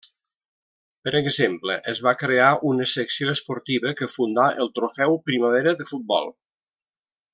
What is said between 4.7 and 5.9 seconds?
Trofeu Primavera de